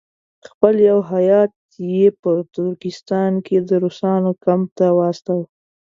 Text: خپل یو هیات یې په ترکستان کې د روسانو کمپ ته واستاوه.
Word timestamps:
خپل 0.49 0.73
یو 0.89 0.99
هیات 1.13 1.51
یې 1.93 2.07
په 2.21 2.31
ترکستان 2.55 3.31
کې 3.45 3.57
د 3.69 3.71
روسانو 3.83 4.31
کمپ 4.43 4.67
ته 4.77 4.85
واستاوه. 4.97 5.45